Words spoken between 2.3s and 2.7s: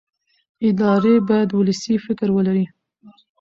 ولري